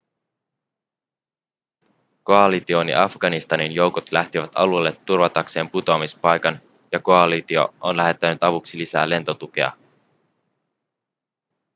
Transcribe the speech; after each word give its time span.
koalition 2.23 2.89
ja 2.89 3.03
afganistanin 3.03 3.71
joukot 3.71 4.11
lähtivät 4.11 4.51
alueelle 4.55 4.99
turvatakseen 5.05 5.69
putoamispaikan 5.69 6.59
ja 6.91 6.99
koalitio 6.99 7.73
on 7.81 7.97
lähettänyt 7.97 8.43
avuksi 8.43 8.77
lisää 8.77 9.09
lentotukea 9.09 9.71